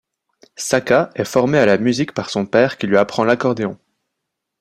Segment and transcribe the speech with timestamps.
[0.55, 3.77] Saka est formé à la musique par son père qui lui apprend l’accordéon.